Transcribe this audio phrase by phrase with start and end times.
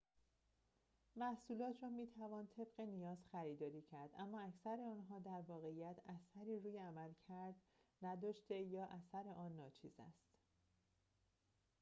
[1.15, 7.55] محصولات را می‌توان طبق نیاز خریداری کرد اما اکثر آنها در واقعیت اثری روی عملکرد
[8.01, 10.31] نداشته یا اثر آن ناچیز است